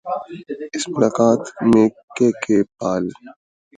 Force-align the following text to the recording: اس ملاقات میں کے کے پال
اس 0.75 0.83
ملاقات 0.93 1.41
میں 1.69 1.87
کے 2.17 2.27
کے 2.43 2.57
پال 2.79 3.03